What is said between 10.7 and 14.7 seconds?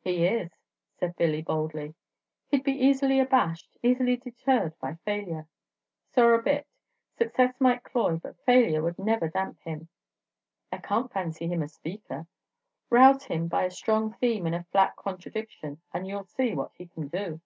"I can't fancy him a speaker." "Rouse him by a strong theme and a